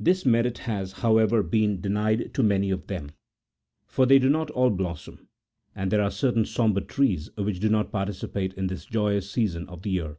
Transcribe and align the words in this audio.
This 0.00 0.24
merit 0.24 0.56
has, 0.60 0.92
however, 0.92 1.42
been 1.42 1.82
denied 1.82 2.32
to 2.32 2.42
many 2.42 2.70
of 2.70 2.86
them; 2.86 3.10
for 3.86 4.06
they 4.06 4.18
do 4.18 4.30
not 4.30 4.50
all 4.52 4.70
blossom, 4.70 5.28
and 5.76 5.90
there 5.92 6.00
are 6.00 6.10
certain 6.10 6.46
sombre 6.46 6.82
trees 6.82 7.28
which 7.36 7.60
do 7.60 7.68
not 7.68 7.92
participate 7.92 8.54
in 8.54 8.68
this 8.68 8.86
joyous 8.86 9.30
season 9.30 9.68
of 9.68 9.82
the 9.82 9.90
year. 9.90 10.16